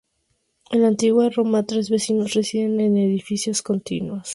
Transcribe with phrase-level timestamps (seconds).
[0.71, 4.29] En la antigua Roma, tres vecinos residen en edificios contiguos.